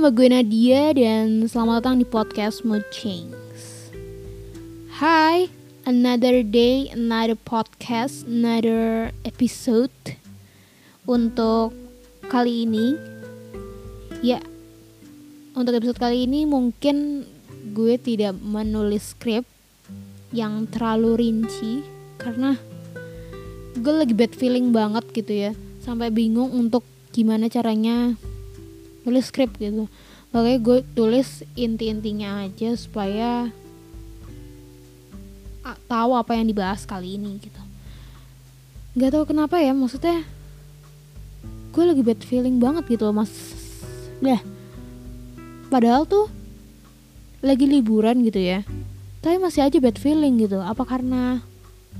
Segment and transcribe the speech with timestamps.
[0.00, 3.36] nama gue Nadia dan selamat datang di podcast Mood Change.
[4.96, 5.52] Hai,
[5.84, 9.92] another day, another podcast, another episode.
[11.04, 11.76] Untuk
[12.32, 12.96] kali ini,
[14.24, 14.40] ya,
[15.52, 17.28] untuk episode kali ini mungkin
[17.76, 19.44] gue tidak menulis skrip
[20.32, 21.84] yang terlalu rinci
[22.16, 22.56] karena
[23.76, 25.52] gue lagi bad feeling banget gitu ya,
[25.84, 28.16] sampai bingung untuk gimana caranya
[29.06, 29.86] nulis skrip gitu.
[30.30, 33.50] Makanya gue tulis inti-intinya aja supaya
[35.66, 37.62] ah, tahu apa yang dibahas kali ini gitu.
[38.94, 40.22] Nggak tahu kenapa ya maksudnya
[41.70, 43.32] gue lagi bad feeling banget gitu loh mas.
[44.22, 44.38] Nah
[45.70, 46.26] padahal tuh
[47.40, 48.66] lagi liburan gitu ya
[49.20, 50.58] tapi masih aja bad feeling gitu.
[50.62, 51.42] Apa karena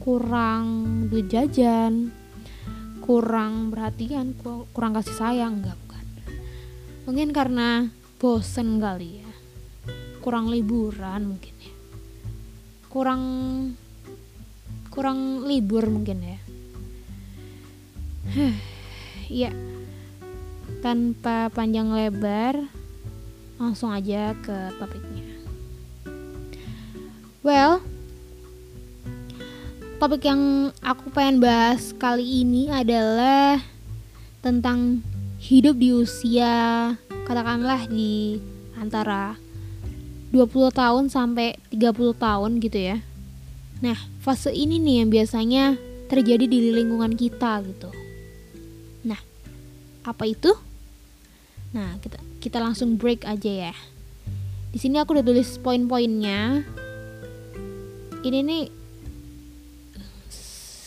[0.00, 2.14] kurang duit jajan
[3.02, 4.38] kurang perhatian
[4.70, 5.79] kurang kasih sayang enggak
[7.10, 7.90] mungkin karena
[8.22, 9.30] bosen kali ya.
[10.22, 11.74] Kurang liburan mungkin ya.
[12.86, 13.22] Kurang
[14.94, 16.38] kurang libur mungkin ya.
[19.26, 19.50] Ya
[20.86, 22.62] tanpa panjang lebar
[23.58, 25.26] langsung aja ke topiknya.
[27.42, 27.82] Well
[29.98, 33.58] topik yang aku pengen bahas kali ini adalah
[34.46, 35.02] tentang
[35.40, 36.92] hidup di usia
[37.24, 38.36] katakanlah di
[38.76, 39.40] antara
[40.30, 43.00] 20 tahun sampai 30 tahun gitu ya.
[43.80, 45.64] Nah, fase ini nih yang biasanya
[46.12, 47.88] terjadi di lingkungan kita gitu.
[49.08, 49.18] Nah,
[50.04, 50.52] apa itu?
[51.72, 53.74] Nah, kita kita langsung break aja ya.
[54.70, 56.62] Di sini aku udah tulis poin-poinnya.
[58.20, 58.64] Ini nih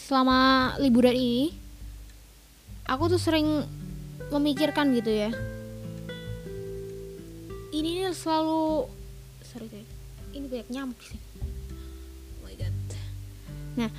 [0.05, 1.49] selama liburan ini
[2.85, 3.65] aku tuh sering
[4.31, 5.29] memikirkan gitu ya.
[7.73, 8.87] Ini selalu
[9.41, 9.89] sorry guys
[10.33, 11.19] ini banyak nyamuk sih.
[12.41, 12.75] Oh my god.
[13.77, 13.89] Nah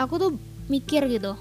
[0.00, 0.30] aku tuh
[0.68, 1.36] mikir gitu.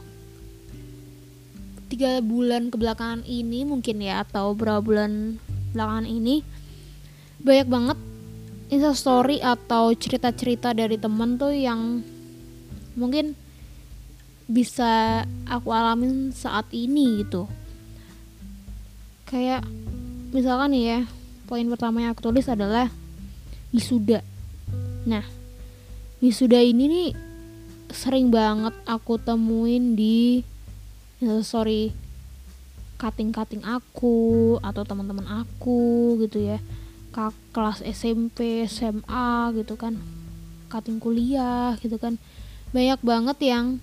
[1.88, 5.38] Tiga bulan kebelakangan ini mungkin ya atau berapa bulan
[5.74, 6.42] belakangan ini
[7.44, 8.00] banyak banget
[8.72, 12.02] insta story atau cerita-cerita dari temen tuh yang
[12.97, 13.38] mungkin
[14.48, 17.48] bisa aku alamin saat ini gitu.
[19.30, 19.66] Kayak
[20.36, 21.00] misalkan nih ya
[21.50, 22.92] poin pertama yang aku tulis adalah
[23.74, 24.22] wisuda.
[25.08, 25.26] Nah
[26.24, 27.09] wisuda ini nih
[27.94, 30.42] sering banget aku temuin di
[31.46, 31.94] sorry
[33.00, 36.60] cutting-cutting aku atau teman-teman aku gitu ya.
[37.14, 39.98] Ke kelas SMP SMA gitu kan.
[40.72, 42.18] Cutting kuliah gitu kan.
[42.74, 43.78] Banyak banget yang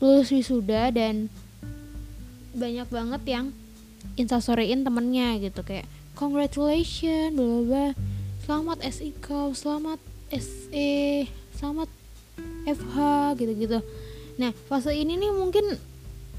[0.00, 1.28] lulus wisuda dan
[2.56, 3.46] banyak banget yang
[4.16, 7.86] instastoryin temennya gitu kayak congratulations bla bla
[8.48, 10.00] selamat SI kau selamat
[10.32, 11.88] SE selamat
[12.64, 12.96] FH
[13.36, 13.78] gitu-gitu.
[14.40, 15.76] Nah fase ini nih mungkin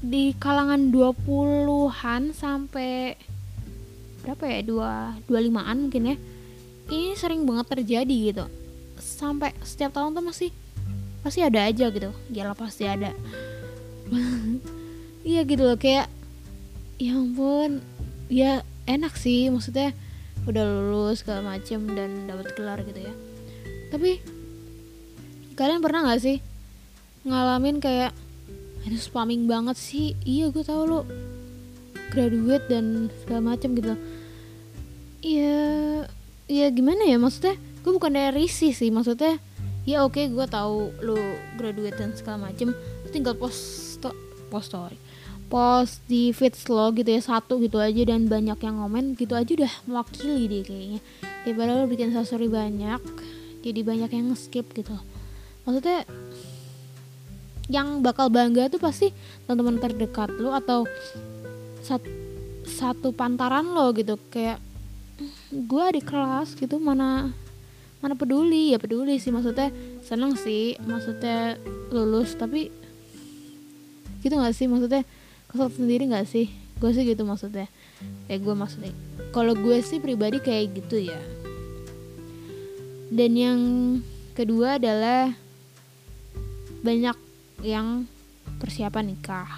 [0.02, 3.14] di kalangan 20-an sampai
[4.26, 4.90] berapa ya dua
[5.26, 6.16] dua limaan mungkin ya
[6.90, 8.44] ini sering banget terjadi gitu.
[8.98, 10.50] Sampai setiap tahun tuh masih
[11.22, 12.10] pasti ada aja gitu.
[12.34, 13.14] Ya pasti ada
[15.28, 16.08] iya gitu loh kayak
[17.00, 17.80] ya ampun
[18.28, 19.96] ya enak sih maksudnya
[20.46, 23.14] udah lulus segala macem dan dapat gelar gitu ya.
[23.94, 24.18] Tapi
[25.54, 26.38] kalian pernah nggak sih
[27.22, 28.10] ngalamin kayak
[28.82, 30.18] aduh spamming banget sih.
[30.26, 31.00] Iya gue tau lo
[32.10, 33.94] graduate dan segala macem gitu.
[35.22, 35.62] Iya
[36.50, 39.38] ya gimana ya maksudnya gue bukan dari risih sih maksudnya
[39.86, 41.18] ya oke okay, gue tahu lo
[41.58, 42.74] graduate dan segala macem
[43.10, 43.91] tinggal post
[44.52, 45.00] post story
[45.52, 49.52] post di feeds lo gitu ya satu gitu aja dan banyak yang komen gitu aja
[49.52, 51.00] udah mewakili deh kayaknya.
[51.44, 53.00] Daripada lo bikin story banyak
[53.60, 54.96] jadi banyak yang skip gitu.
[55.68, 56.08] Maksudnya
[57.68, 59.12] yang bakal bangga tuh pasti
[59.44, 60.88] teman-teman terdekat lo atau
[61.84, 62.00] sat,
[62.64, 64.16] satu pantaran lo gitu.
[64.32, 64.56] Kayak
[65.52, 67.28] gue di kelas gitu mana
[68.00, 68.72] mana peduli?
[68.72, 69.68] Ya peduli sih maksudnya
[70.00, 71.60] seneng sih maksudnya
[71.92, 72.72] lulus tapi
[74.22, 74.70] gitu gak sih?
[74.70, 75.02] Maksudnya
[75.50, 76.48] kesel sendiri gak sih?
[76.78, 77.66] Gue sih gitu maksudnya.
[78.26, 78.92] Kayak gue maksudnya
[79.32, 81.20] kalau gue sih pribadi kayak gitu ya.
[83.12, 83.60] Dan yang
[84.32, 85.32] kedua adalah
[86.82, 87.16] banyak
[87.62, 88.08] yang
[88.58, 89.48] persiapan nikah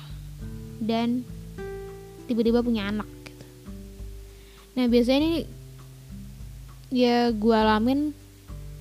[0.82, 1.24] dan
[2.28, 3.46] tiba-tiba punya anak gitu.
[4.76, 5.34] Nah biasanya ini
[6.92, 8.12] ya gue alamin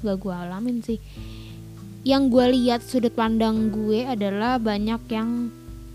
[0.03, 0.99] gak gue alamin sih.
[2.03, 5.47] Yang gue lihat sudut pandang gue adalah banyak yang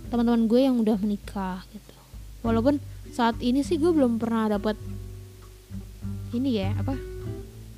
[0.09, 1.97] teman-teman gue yang udah menikah gitu.
[2.43, 2.81] Walaupun
[3.13, 4.77] saat ini sih gue belum pernah dapat
[6.37, 6.93] ini ya apa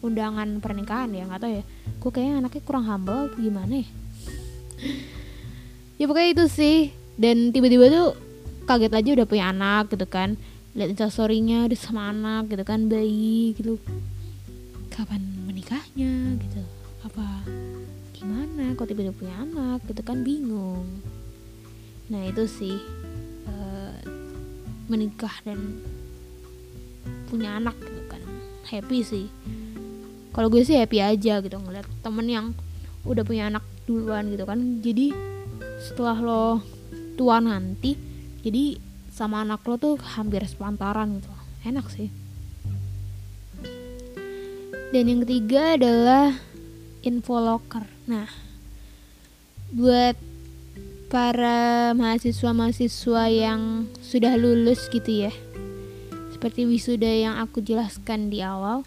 [0.02, 1.64] undangan pernikahan ya nggak tahu ya.
[2.00, 3.88] Gue kayaknya anaknya kurang humble gimana ya?
[6.00, 6.78] Ya pokoknya itu sih.
[7.20, 8.16] Dan tiba-tiba tuh
[8.64, 10.40] kaget aja udah punya anak gitu kan.
[10.72, 13.76] Lihat instastorynya udah sama anak gitu kan bayi gitu.
[14.88, 16.62] Kapan menikahnya gitu.
[17.04, 17.44] Apa
[18.16, 18.72] gimana?
[18.72, 20.88] Kok tiba-tiba punya anak gitu kan bingung
[22.10, 22.76] nah itu sih
[23.46, 23.94] uh,
[24.90, 25.78] menikah dan
[27.30, 28.22] punya anak gitu kan.
[28.66, 29.26] Happy sih.
[30.34, 32.46] Kalau gue sih happy aja gitu ngeliat temen yang
[33.06, 34.82] udah punya anak duluan gitu kan.
[34.82, 35.14] Jadi
[35.78, 36.44] setelah lo
[37.14, 37.94] tua nanti
[38.42, 38.76] jadi
[39.14, 41.30] sama anak lo tuh hampir sepantaran gitu.
[41.62, 42.10] Enak sih.
[44.90, 46.34] Dan yang ketiga adalah
[47.06, 48.26] infolocker nah
[49.70, 50.18] buat
[51.10, 55.34] para mahasiswa-mahasiswa yang sudah lulus gitu ya.
[56.30, 58.86] Seperti wisuda yang aku jelaskan di awal.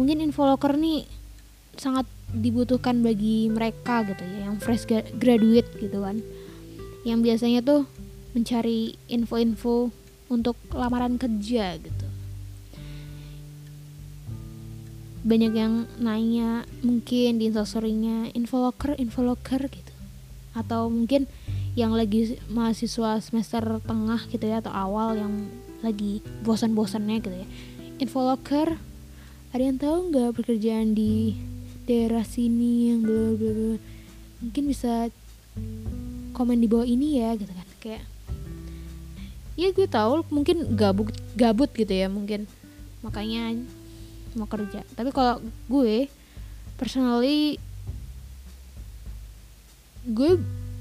[0.00, 1.04] Mungkin infolocker nih
[1.76, 4.88] sangat dibutuhkan bagi mereka gitu ya yang fresh
[5.20, 6.24] graduate gitu kan.
[7.04, 7.84] Yang biasanya tuh
[8.32, 9.92] mencari info-info
[10.32, 12.06] untuk lamaran kerja gitu.
[15.22, 19.91] Banyak yang nanya mungkin di instastorynya infolocker infolocker gitu
[20.52, 21.24] atau mungkin
[21.72, 25.48] yang lagi mahasiswa semester tengah gitu ya atau awal yang
[25.80, 27.46] lagi bosan-bosannya gitu ya.
[27.98, 28.76] Infolocker
[29.52, 31.36] ada yang tahu nggak pekerjaan di
[31.84, 33.76] daerah sini yang bla bla bla?
[34.40, 35.12] Mungkin bisa
[36.32, 37.68] komen di bawah ini ya gitu kan.
[37.80, 38.04] Kayak
[39.52, 42.48] ya gue tahu mungkin gabut gabut gitu ya mungkin.
[43.04, 43.56] Makanya
[44.36, 44.84] mau kerja.
[44.96, 46.08] Tapi kalau gue
[46.80, 47.60] personally
[50.02, 50.38] gue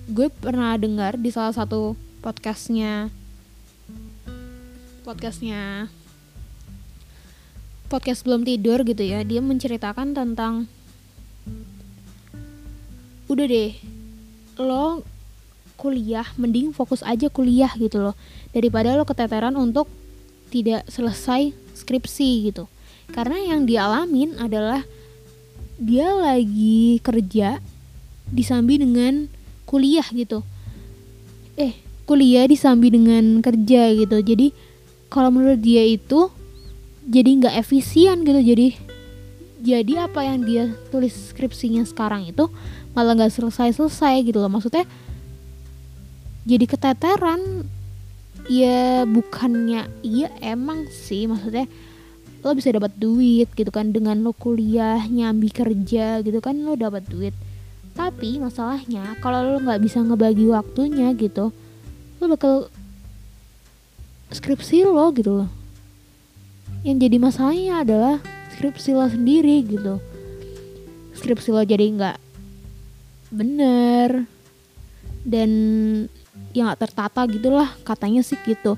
[0.09, 1.93] gue pernah dengar di salah satu
[2.25, 3.13] podcastnya
[5.05, 5.89] podcastnya
[7.85, 10.65] podcast belum tidur gitu ya dia menceritakan tentang
[13.29, 13.77] udah deh
[14.59, 15.05] lo
[15.81, 18.15] kuliah mending fokus aja kuliah gitu loh.
[18.53, 19.89] Daripada lo keteteran untuk
[20.53, 22.69] tidak selesai skripsi gitu.
[23.09, 24.85] Karena yang dialamin adalah
[25.81, 27.57] dia lagi kerja
[28.31, 29.27] disambi dengan
[29.67, 30.41] kuliah gitu.
[31.59, 31.75] Eh
[32.07, 34.17] kuliah disambi dengan kerja gitu.
[34.23, 34.51] Jadi
[35.11, 36.31] kalau menurut dia itu
[37.07, 38.39] jadi nggak efisien gitu.
[38.39, 38.67] Jadi
[39.61, 42.49] jadi apa yang dia tulis skripsinya sekarang itu
[42.97, 44.49] malah nggak selesai selesai gitu loh.
[44.49, 44.87] Maksudnya
[46.47, 47.67] jadi keteteran.
[48.49, 51.29] Ya bukannya iya emang sih.
[51.29, 51.69] Maksudnya
[52.41, 53.93] lo bisa dapat duit gitu kan.
[53.93, 57.37] Dengan lo kuliah nyambi kerja gitu kan lo dapat duit
[57.91, 61.51] tapi masalahnya kalau lo nggak bisa ngebagi waktunya gitu
[62.21, 62.69] lo bakal
[64.31, 65.49] skripsi lo gitu loh.
[66.81, 68.15] Yang jadi masalahnya adalah
[68.55, 69.99] skripsi lo sendiri gitu.
[71.17, 72.17] Skripsi lo jadi nggak
[73.31, 74.25] bener
[75.23, 75.51] dan
[76.51, 78.75] yang gak tertata gitulah katanya sih gitu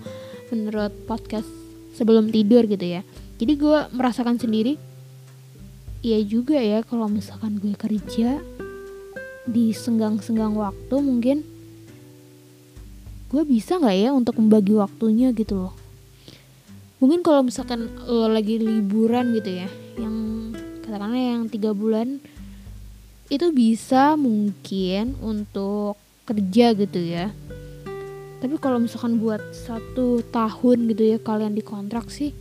[0.54, 1.48] menurut podcast
[1.98, 3.02] sebelum tidur gitu ya.
[3.42, 4.78] Jadi gue merasakan sendiri
[6.04, 8.40] iya juga ya kalau misalkan gue kerja
[9.44, 11.38] di senggang-senggang waktu mungkin
[13.34, 15.74] gue bisa nggak ya untuk membagi waktunya gitu loh.
[17.02, 19.68] Mungkin kalau misalkan lo lagi liburan gitu ya
[20.00, 20.16] yang
[20.86, 22.22] katakanlah yang tiga bulan
[23.28, 27.34] itu bisa mungkin untuk kerja gitu ya.
[28.40, 32.32] Tapi kalau misalkan buat satu tahun gitu ya kalian dikontrak sih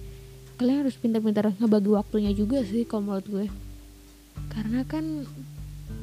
[0.61, 3.47] kalian harus pintar-pintar ngebagi waktunya juga sih kalau menurut gue.
[4.53, 5.27] Karena kan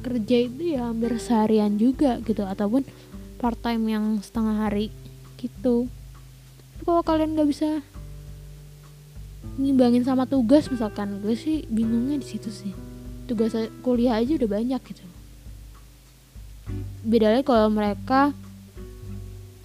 [0.00, 2.84] kerja itu ya hampir seharian juga gitu ataupun
[3.40, 4.92] part time yang setengah hari
[5.40, 5.88] gitu.
[6.76, 7.84] Tapi kalau kalian nggak bisa
[9.56, 12.72] ngimbangin sama tugas misalkan gue sih bingungnya di situ sih.
[13.28, 15.04] Tugas kuliah aja udah banyak gitu.
[17.04, 18.36] Bedanya kalau mereka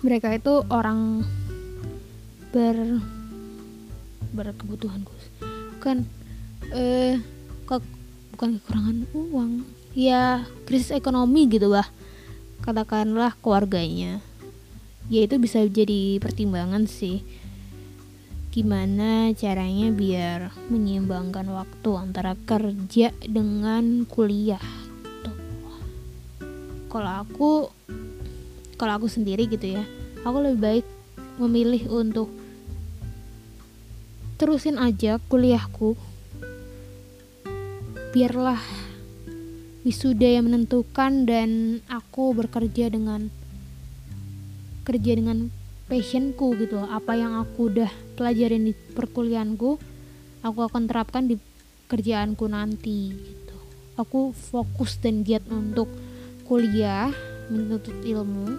[0.06, 1.26] mereka itu orang
[2.54, 3.02] ber
[4.36, 5.32] berkebutuhan khusus
[5.76, 5.98] bukan
[6.76, 7.20] eh
[7.66, 7.76] ke,
[8.36, 9.52] bukan kekurangan uang
[9.96, 11.88] ya krisis ekonomi gitu lah
[12.62, 14.20] katakanlah keluarganya.
[15.08, 17.22] Ya itu bisa jadi pertimbangan sih.
[18.50, 24.64] Gimana caranya biar menyeimbangkan waktu antara kerja dengan kuliah
[25.22, 25.38] tuh.
[26.90, 27.52] Kalau aku
[28.76, 29.84] kalau aku sendiri gitu ya
[30.26, 30.86] aku lebih baik
[31.38, 32.32] memilih untuk
[34.42, 35.94] terusin aja kuliahku.
[38.16, 38.64] Biarlah
[39.86, 43.30] wisuda yang menentukan dan aku bekerja dengan
[44.82, 45.54] kerja dengan
[45.86, 49.78] passionku gitu apa yang aku udah pelajarin di perkuliahanku
[50.42, 51.38] aku akan terapkan di
[51.86, 53.58] kerjaanku nanti gitu.
[53.98, 55.88] Aku fokus dan giat untuk
[56.46, 57.14] kuliah
[57.50, 58.58] menuntut ilmu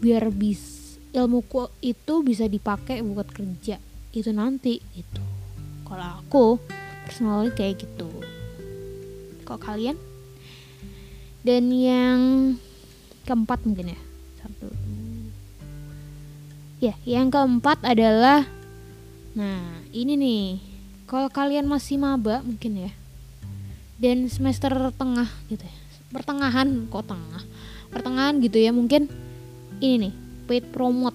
[0.00, 3.80] biar bis ilmuku itu bisa dipakai buat kerja
[4.12, 5.24] itu nanti gitu.
[5.88, 6.44] Kalau aku
[7.04, 8.08] personally kayak gitu.
[9.44, 9.96] Kok kalian
[11.46, 12.18] dan yang
[13.22, 14.00] keempat mungkin ya.
[14.42, 14.66] Satu.
[16.82, 18.42] Ya yang keempat adalah
[19.38, 20.44] nah ini nih.
[21.06, 22.92] Kalau kalian masih maba mungkin ya
[24.02, 25.76] dan semester tengah gitu ya
[26.10, 27.42] pertengahan kok tengah?
[27.94, 29.06] Pertengahan gitu ya mungkin
[29.78, 30.14] ini nih
[30.50, 31.14] paid promote.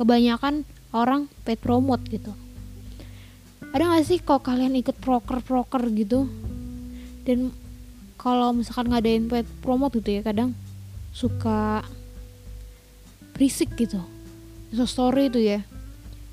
[0.00, 0.64] Kebanyakan
[0.96, 2.32] orang paid promote gitu.
[3.70, 6.24] Ada gak sih kok kalian ikut proker-proker gitu?
[7.28, 7.52] Dan
[8.20, 10.52] kalau misalkan ngadain paid promote gitu ya kadang
[11.08, 11.80] suka
[13.32, 13.96] berisik gitu.
[14.76, 15.64] So story itu ya.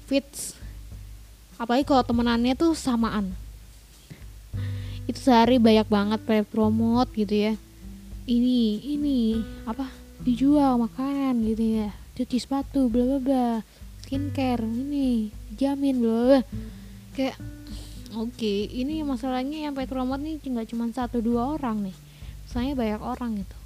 [0.04, 0.60] Fits
[1.56, 3.32] apalagi kalau temenannya tuh samaan.
[5.08, 7.54] Itu sehari banyak banget pre promote gitu ya.
[8.28, 9.88] Ini ini apa
[10.20, 11.90] dijual makanan gitu ya.
[12.20, 13.48] Cuci sepatu bla bla bla.
[14.04, 16.40] Skincare ini jamin bla bla.
[17.16, 17.40] Kayak
[18.18, 21.96] oke okay, ini masalahnya yang pet promote nih nggak cuma satu dua orang nih.
[22.50, 23.58] Misalnya banyak orang gitu.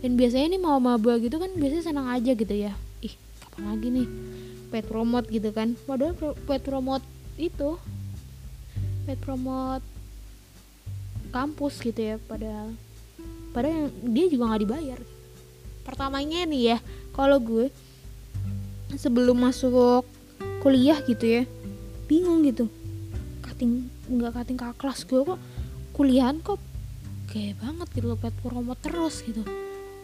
[0.00, 2.72] Dan biasanya ini mau maba gitu kan biasanya senang aja gitu ya.
[3.52, 4.08] Apa lagi nih?
[4.72, 5.76] Pet promote gitu kan.
[5.84, 6.16] Padahal
[6.48, 7.04] pet promote
[7.36, 7.76] itu
[9.04, 9.84] pet promote
[11.28, 12.72] kampus gitu ya padahal.
[13.52, 15.00] Padahal yang dia juga nggak dibayar.
[15.84, 16.78] Pertamanya nih ya
[17.12, 17.68] kalau gue
[18.96, 20.02] sebelum masuk
[20.64, 21.42] kuliah gitu ya
[22.10, 22.66] bingung gitu
[23.60, 25.36] kating nggak kating ke kelas gue kok.
[25.92, 26.56] Kuliahan kok
[27.28, 29.44] kayak banget gitu loh pet promote terus gitu.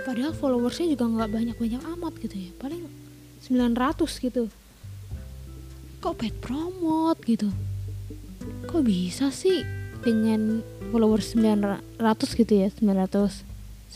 [0.04, 2.84] Padahal followersnya juga nggak banyak banyak amat gitu ya paling
[3.40, 4.52] 900 gitu.
[6.04, 7.48] Kok pet promote gitu?
[8.68, 9.64] Kok bisa sih
[10.04, 10.60] dengan
[10.92, 11.80] follower 900
[12.36, 13.40] gitu ya 900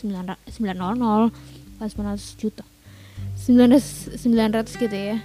[0.01, 1.29] 900 900
[1.77, 2.65] 900 juta.
[3.37, 5.21] 900 900 gitu ya.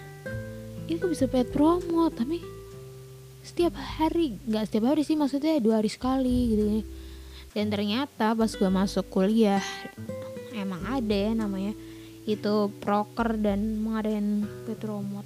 [0.93, 2.56] Itu bisa pet promote tapi
[3.47, 6.83] setiap hari nggak setiap hari sih maksudnya dua hari sekali gitu ya.
[7.57, 9.63] Dan ternyata pas gue masuk kuliah
[10.53, 11.73] emang ada ya namanya
[12.27, 15.25] itu proker dan mengadain petromot.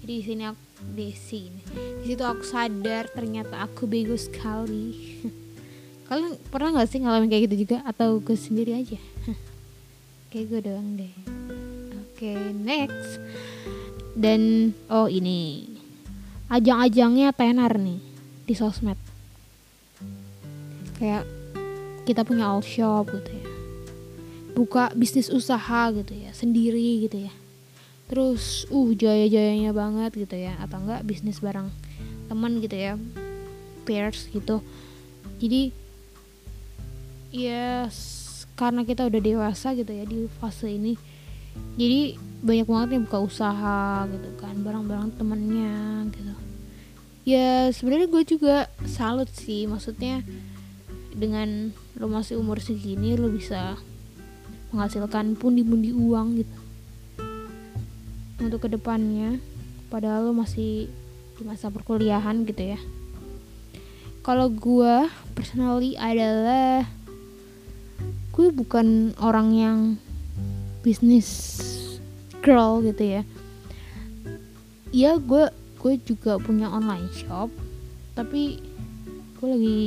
[0.00, 1.62] Jadi di sini aku di sini
[2.02, 5.20] di situ aku sadar ternyata aku bego sekali.
[6.08, 7.84] Kalian pernah nggak sih ngalamin kayak gitu juga?
[7.86, 8.98] Atau gue sendiri aja?
[10.32, 11.14] Kayak gue doang deh.
[12.08, 13.20] Oke okay, next.
[14.12, 15.71] Dan oh ini
[16.52, 17.96] ajang-ajangnya tenar nih
[18.44, 19.00] di sosmed.
[21.00, 21.24] Kayak
[22.04, 23.46] kita punya all shop gitu ya.
[24.52, 27.32] Buka bisnis usaha gitu ya sendiri gitu ya.
[28.12, 30.52] Terus uh jaya-jayanya banget gitu ya.
[30.60, 31.72] Atau enggak bisnis barang
[32.28, 33.00] teman gitu ya
[33.88, 34.60] peers gitu.
[35.40, 35.72] Jadi
[37.32, 37.88] ya
[38.52, 40.92] karena kita udah dewasa gitu ya di fase ini
[41.80, 46.34] jadi banyak banget yang buka usaha gitu kan barang-barang temennya gitu.
[47.22, 50.26] Ya sebenarnya gue juga salut sih maksudnya
[51.14, 53.78] dengan lo masih umur segini lo bisa
[54.74, 56.58] menghasilkan pundi-pundi uang gitu.
[58.42, 59.38] Untuk ke depannya
[59.86, 60.90] padahal lo masih
[61.38, 62.80] di masa perkuliahan gitu ya.
[64.26, 65.06] Kalau gue
[65.38, 66.90] personally adalah
[68.34, 69.78] gue bukan orang yang
[70.82, 71.62] bisnis
[72.42, 73.22] girl gitu ya.
[74.90, 77.48] Ya gue gue juga punya online shop
[78.18, 78.58] tapi
[79.38, 79.82] gue lagi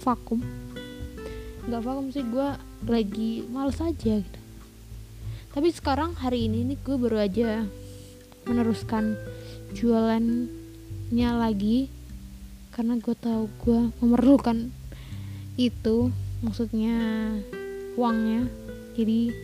[0.00, 0.40] vakum.
[1.66, 2.48] Nggak vakum sih gue
[2.86, 4.40] lagi males aja gitu.
[5.50, 7.66] Tapi sekarang hari ini nih gue baru aja
[8.46, 9.18] meneruskan
[9.74, 11.90] jualannya lagi
[12.70, 14.70] karena gue tahu gue memerlukan
[15.58, 16.14] itu
[16.46, 16.94] maksudnya
[17.98, 18.46] uangnya.
[18.94, 19.34] Jadi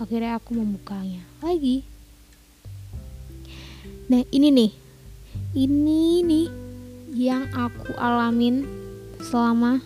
[0.00, 1.86] akhirnya aku membukanya lagi.
[4.08, 4.70] Nah ini nih.
[5.48, 6.46] Ini nih
[7.16, 8.68] yang aku alamin
[9.22, 9.80] selama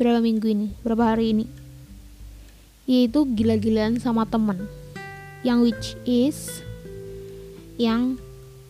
[0.00, 0.68] berapa minggu ini?
[0.80, 1.46] Berapa hari ini?
[2.88, 4.66] Yaitu gila-gilaan sama temen.
[5.42, 6.38] Yang which is
[7.76, 8.16] yang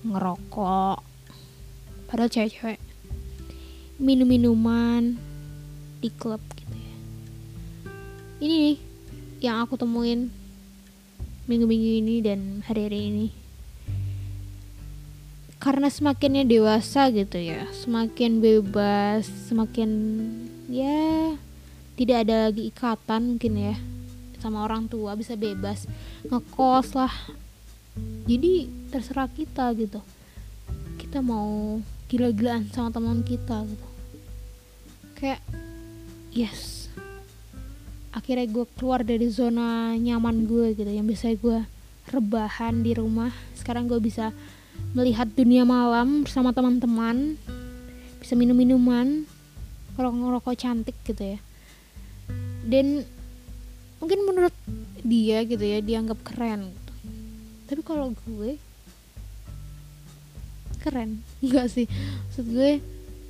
[0.03, 1.01] ngerokok.
[2.11, 2.81] Padahal cewek-cewek.
[4.03, 5.17] Minum-minuman
[6.03, 6.97] di klub gitu ya.
[8.43, 8.77] Ini nih
[9.39, 10.42] yang aku temuin
[11.47, 13.27] minggu-minggu ini dan hari-hari ini.
[15.63, 19.91] Karena semakinnya dewasa gitu ya semakin bebas semakin
[20.67, 21.39] ya
[21.95, 23.77] tidak ada lagi ikatan mungkin ya
[24.43, 25.87] sama orang tua bisa bebas
[26.27, 27.15] ngekos lah.
[28.27, 30.03] Jadi terserah kita gitu.
[30.99, 31.79] Kita mau
[32.11, 33.87] gila-gilaan sama teman kita gitu.
[35.15, 35.41] Kayak
[36.35, 36.82] yes
[38.13, 41.65] akhirnya gue keluar dari zona nyaman gue gitu yang biasa gue
[42.13, 43.33] rebahan di rumah.
[43.57, 44.31] Sekarang gue bisa
[44.93, 47.41] melihat dunia malam bersama teman-teman
[48.21, 49.25] bisa minum minuman
[49.97, 51.39] ngerokok-ngerokok cantik gitu ya.
[52.63, 53.03] Dan
[53.99, 54.55] mungkin menurut
[55.03, 56.93] dia gitu ya dianggap keren gitu.
[57.67, 58.61] tapi kalau gue
[60.85, 61.25] keren.
[61.45, 61.87] Enggak sih.
[62.29, 62.73] Maksud gue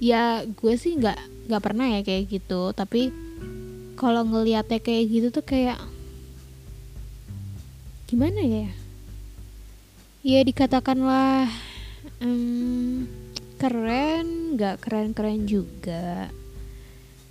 [0.02, 2.74] ya gue sih nggak nggak pernah ya kayak gitu.
[2.74, 3.31] Tapi
[3.96, 5.78] kalau ngeliatnya kayak gitu tuh kayak
[8.08, 8.68] gimana ya?
[10.22, 11.50] Ya dikatakanlah
[12.22, 13.08] um,
[13.58, 16.30] keren nggak keren keren juga.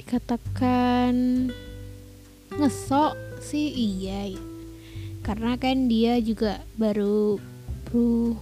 [0.01, 1.47] Dikatakan
[2.51, 4.41] ngesok sih iya ya.
[5.21, 7.37] karena kan dia juga baru
[7.85, 8.33] baru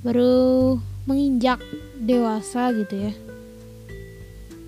[0.00, 0.36] baru
[1.04, 1.60] menginjak
[2.00, 3.12] dewasa gitu ya.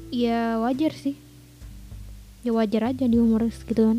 [0.09, 1.28] Ya wajar sih
[2.49, 3.99] ya wajar aja di umur segitu kan.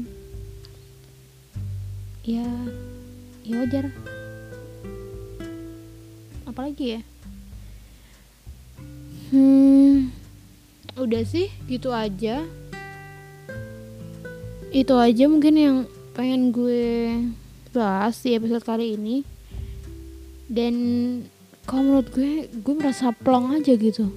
[2.26, 2.50] Ya
[3.46, 3.94] ya wajar.
[6.50, 7.02] Apalagi ya?
[9.30, 10.10] Hmm
[11.00, 12.44] udah sih gitu aja.
[14.70, 15.78] Itu aja mungkin yang
[16.14, 17.14] pengen gue
[17.70, 19.22] bahas di episode kali ini.
[20.50, 20.74] Dan
[21.70, 24.10] kalau menurut gue gue merasa plong aja gitu.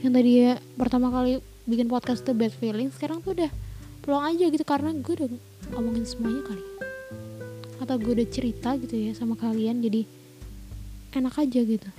[0.00, 3.52] Yang tadi ya pertama kali bikin podcast tuh bad feeling sekarang tuh udah
[4.00, 5.28] plong aja gitu karena gue udah
[5.76, 6.64] ngomongin semuanya kali.
[7.78, 10.08] Atau gue udah cerita gitu ya sama kalian jadi
[11.12, 11.90] enak aja gitu.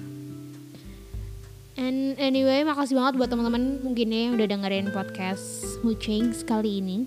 [1.78, 7.06] And anyway makasih banget buat teman-teman mungkin ya yang udah dengerin podcast Mucing sekali ini.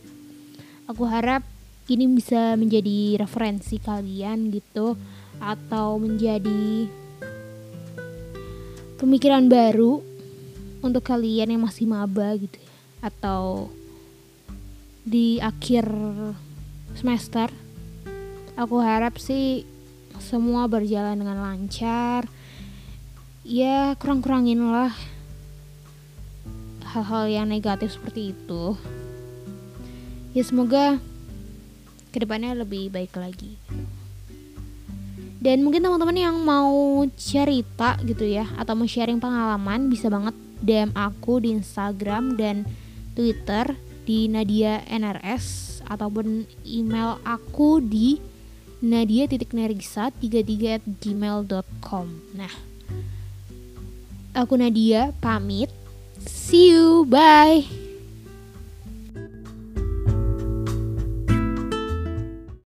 [0.86, 1.42] Aku harap
[1.90, 4.94] ini bisa menjadi referensi kalian gitu
[5.42, 6.86] atau menjadi
[9.02, 10.11] pemikiran baru
[10.82, 12.74] untuk kalian yang masih maba gitu ya.
[13.06, 13.70] Atau
[15.02, 15.88] di akhir
[16.94, 17.50] semester
[18.54, 19.64] aku harap sih
[20.18, 22.26] semua berjalan dengan lancar.
[23.42, 24.94] Ya kurang-kurangin lah
[26.92, 28.76] hal-hal yang negatif seperti itu.
[30.36, 31.00] Ya semoga
[32.12, 33.56] ke depannya lebih baik lagi.
[35.42, 40.94] Dan mungkin teman-teman yang mau cerita gitu ya atau mau sharing pengalaman bisa banget DM
[40.94, 42.64] aku di Instagram dan
[43.12, 48.18] Twitter di Nadia NRS ataupun email aku di
[48.82, 52.54] nadia titik nergisa 33 at gmail.com nah
[54.34, 55.70] aku Nadia pamit.
[56.24, 57.81] See you bye